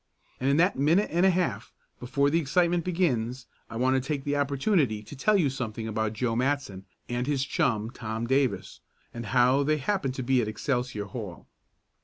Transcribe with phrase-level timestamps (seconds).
[0.39, 4.23] And in that minute and a half, before the excitement begins, I want to take
[4.23, 8.79] the opportunity to tell you something about Joe Matson, and his chum Tom Davis,
[9.13, 11.45] and how they happened to be at Excelsior Hall.